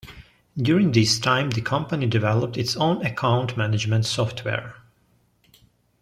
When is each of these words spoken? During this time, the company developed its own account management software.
During 0.57 0.93
this 0.93 1.19
time, 1.19 1.51
the 1.51 1.61
company 1.61 2.07
developed 2.07 2.57
its 2.57 2.75
own 2.75 3.05
account 3.05 3.55
management 3.55 4.05
software. 4.07 4.77